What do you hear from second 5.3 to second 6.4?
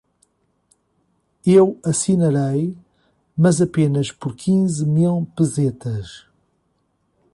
pesetas.